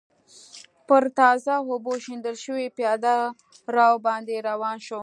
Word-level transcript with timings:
پر 0.87 1.03
تازه 1.19 1.53
اوبو 1.67 1.93
شیندل 2.03 2.35
شوي 2.43 2.67
پېاده 2.77 3.15
رو 3.75 3.89
باندې 4.05 4.35
روان 4.49 4.77
شوم. 4.85 4.99